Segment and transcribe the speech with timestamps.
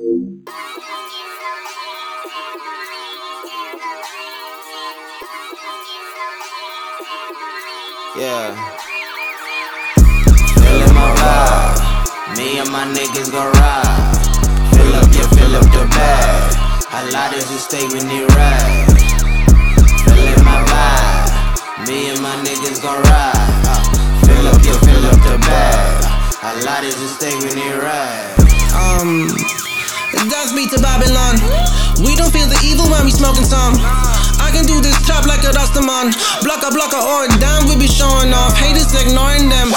[0.00, 0.16] Yeah.
[10.56, 11.76] Feeling my ride.
[12.34, 14.16] Me and my niggas gon' ride.
[14.72, 16.56] Fill up, yeah, fill up the bag.
[16.92, 18.88] A lot of just stay with me ride.
[20.08, 21.28] Feeling my ride.
[21.86, 23.36] Me and my niggas gon' ride.
[23.68, 23.84] Uh,
[24.24, 26.04] fill up, yeah, fill up the bag.
[26.42, 28.40] A lot of just stay with me ride.
[28.72, 29.28] Um,
[30.30, 31.38] dance me to Babylon.
[32.02, 33.74] We don't feel the evil when we smoking some.
[34.40, 36.14] I can do this trap like a Rastaman.
[36.42, 38.56] Block a block or down, we be showing off.
[38.56, 39.70] Haters ignoring them.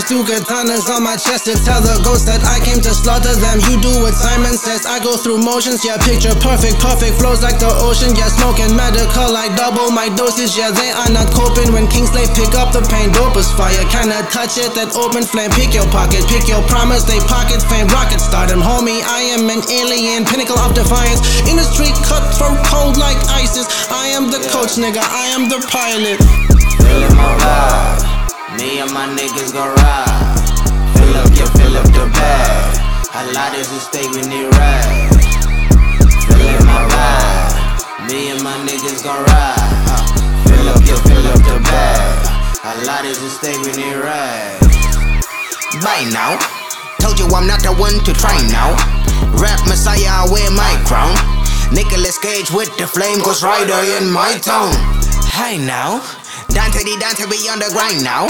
[0.00, 3.36] These two katanas on my chest to tell the ghost that I came to slaughter
[3.36, 3.60] them.
[3.68, 5.84] You do what Simon says, I go through motions.
[5.84, 8.16] Yeah, picture perfect, perfect flows like the ocean.
[8.16, 10.56] Yeah, smoking medical, I double my dosage.
[10.56, 13.12] Yeah, they are not coping when Kingsley pick up the pain.
[13.12, 15.52] Dope is fire, kinda touch it, that open flame.
[15.52, 17.84] Pick your pocket, pick your promise, they pocket fame.
[17.92, 19.04] Rocket start them, homie.
[19.04, 21.20] I am an alien, pinnacle of defiance.
[21.44, 23.68] In the street, cutthroat, cold like ISIS.
[23.92, 26.16] I am the coach, nigga, I am the pilot.
[26.80, 27.59] Feeling my.
[29.00, 30.44] My niggas gon' ride.
[30.92, 32.76] Fill up, yeah, fill up the bag.
[33.16, 35.08] A lot of just stay with me ride.
[36.28, 37.80] Feeling my ride.
[38.04, 40.04] Me and my niggas gon' ride.
[40.44, 42.60] Fill up, yeah, fill up the bag.
[42.60, 44.60] A lot of just stay with me ride.
[45.80, 46.36] By now,
[47.00, 48.76] told you I'm not the one to try now.
[49.40, 51.16] Rap Messiah, I wear my crown.
[51.72, 54.76] Nicolas Cage with the flame, Ghost Rider in my town.
[55.32, 56.04] Hi now,
[56.52, 58.28] Dante the Dante be on the grind now.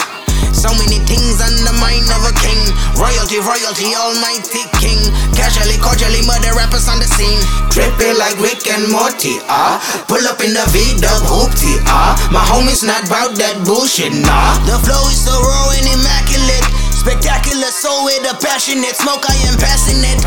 [0.60, 2.60] So many things on the mind of a king.
[2.92, 5.00] Royalty, royalty, almighty king.
[5.32, 7.40] Casually, cordially, murder rappers on the scene.
[7.72, 9.80] Tripping like Rick and Morty, ah.
[10.04, 12.12] Pull up in the V-dub hoopty, ah.
[12.28, 14.60] My homies not bout that bullshit, nah.
[14.68, 16.68] The flow is so raw and immaculate.
[16.92, 20.20] Spectacular, so with a passionate smoke, I am passing it.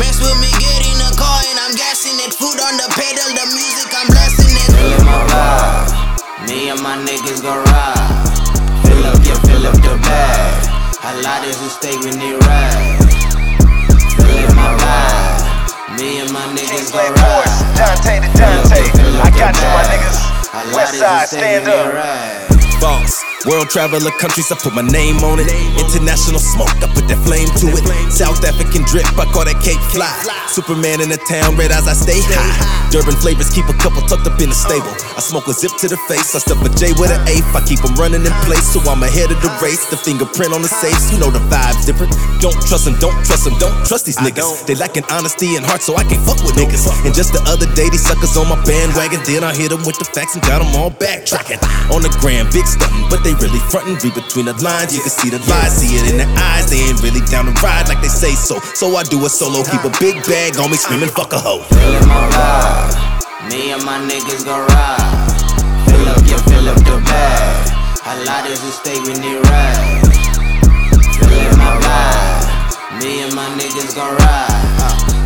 [0.00, 2.32] Mess with me, get in the car and I'm gassing it.
[2.32, 4.72] Foot on the pedal, the music, I'm blasting it.
[6.48, 7.95] Me and my niggas gon' ride.
[9.66, 10.66] Fill up, fill up the bag.
[11.02, 12.98] A lot of just stay with me ride.
[14.14, 15.98] Feeling my ride.
[15.98, 17.76] Me and my niggas gon' ride.
[17.76, 18.82] Dante to Dante.
[18.96, 20.18] fill up I got you, my niggas.
[20.52, 22.45] A lot West side, stand up.
[23.46, 25.46] World traveler countries, I put my name on it.
[25.78, 27.84] International smoke, I put that flame to it.
[28.10, 30.10] South African drip, I call that cake fly.
[30.50, 32.90] Superman in the town, red eyes, I stay high.
[32.90, 34.90] Durban flavors, keep a couple tucked up in the stable.
[35.14, 37.46] I smoke a zip to the face, I stuff a J with an eighth.
[37.54, 39.86] I keep them running in place, so I'm ahead of the race.
[39.92, 42.14] The fingerprint on the safes, you know the vibe's different.
[42.42, 44.66] Don't trust them, don't trust them, don't trust these niggas.
[44.66, 46.88] They lacking honesty and heart, so I can't fuck with niggas.
[47.06, 49.22] And just the other day, these suckers on my bandwagon.
[49.22, 51.62] Then I hit them with the facts and got them all backtracking.
[51.94, 53.96] On the gram, big stunting, but they really frontin'.
[54.02, 56.68] Read between the lines, you can see the lies, see it in their eyes.
[56.70, 58.60] They ain't really down to ride like they say so.
[58.74, 61.62] So I do a solo, keep a big bag on me, screaming fuck a hoe.
[61.70, 63.50] Feeling my ride.
[63.50, 65.32] Me and my niggas gon' ride.
[65.86, 67.72] Fill up, yeah, fill up the bag.
[68.06, 70.02] A lot of just stay when me ride.
[71.18, 73.00] Feeling my ride.
[73.00, 74.46] Me and my niggas gon' ride.
[74.80, 75.25] Uh.